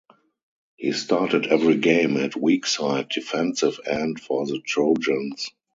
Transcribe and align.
He 0.77 0.93
started 0.93 1.45
every 1.45 1.77
game 1.77 2.17
at 2.17 2.31
weakside 2.31 3.09
defensive 3.09 3.79
end 3.85 4.19
for 4.19 4.47
the 4.47 4.59
Trojans. 4.65 5.51